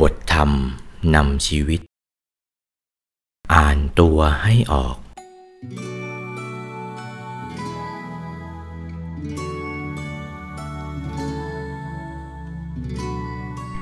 [0.00, 0.50] บทธรรม
[1.14, 1.80] นำชีวิต
[3.54, 4.96] อ่านตัวให้ออก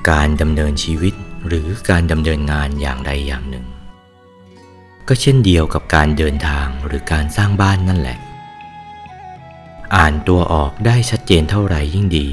[0.09, 1.13] การดำเนินชีวิต
[1.47, 3.65] หรือการดำเนินงานอย่างใดอย่างหนึ่ง
[5.07, 8.17] ก็เช่นเดียวกับการเดินทางหรือการสร้างบ้านนั่นแหละ
[9.95, 12.27] อ่านตัวออกได้ชัดเจนเท่าไหร่ยิ่งดี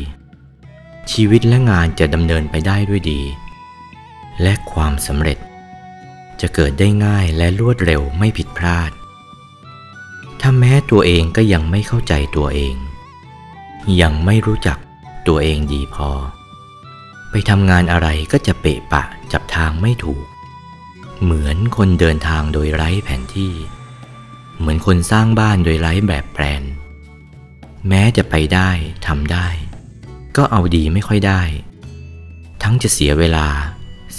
[1.13, 3.23] ชีวิตและงานจะดำเนินไปได้ด้วยดี
[4.43, 5.39] และความสำเร็จ
[6.41, 8.91] จะเกิดได้ง่ายและรวดเร็วไม่ผิดพลาด
[10.41, 12.75] ถ้าแม้ตัวเองก็ยังไม่เข้าใจตัวเอง
[14.01, 14.79] ยังไม่รู้จัก
[15.29, 16.11] ตัวเองดีพอ
[17.31, 20.25] ไปทำงานอะไรก็จะเปะปะจับทางไม่ถูก
[21.23, 23.55] เหมือนคนเดินทางโดยไร้แผนที่
[24.59, 26.63] เหมือนคนสร้างบ้านโดยไร้แบบแปลน
[27.89, 28.71] แม้จะไปได้
[29.07, 29.49] ทำได้
[30.37, 31.43] ก็เอาดีไม่ค่อยได้
[32.63, 33.49] ทั้งจะเสียเวลา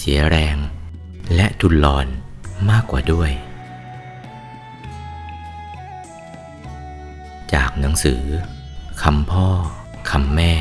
[0.05, 0.57] เสียแรง
[1.35, 2.07] และทุนรอน
[2.69, 3.31] มากกว่าด้วย
[7.53, 8.21] จากหนังสือ
[9.03, 9.47] คำพ่อ
[10.09, 10.53] คำแม่